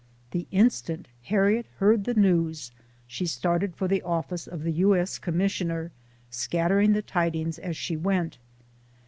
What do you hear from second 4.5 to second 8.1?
the U. S. Com missioner, scattering the tidings as she